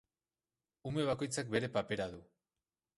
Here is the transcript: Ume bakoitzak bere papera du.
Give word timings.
Ume 0.93 1.05
bakoitzak 1.11 1.55
bere 1.57 1.73
papera 1.79 2.13
du. 2.17 2.27